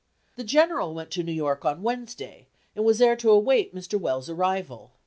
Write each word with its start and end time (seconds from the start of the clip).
The 0.35 0.43
General 0.43 0.95
went 0.95 1.11
to 1.11 1.21
New 1.21 1.31
York 1.31 1.63
on 1.63 1.83
Wednesday, 1.83 2.47
and 2.75 2.83
was 2.83 2.97
there 2.97 3.15
to 3.17 3.29
await 3.29 3.75
Mr. 3.75 3.99
Wells' 4.01 4.31
arrival. 4.31 4.89